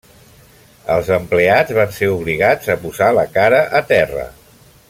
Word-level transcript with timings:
Els 0.93 1.11
empleats 1.17 1.75
van 1.79 1.93
ser 1.99 2.09
obligats 2.15 2.75
a 2.75 2.79
posar 2.87 3.15
la 3.19 3.29
cara 3.39 3.65
a 3.83 3.87
terra. 3.97 4.27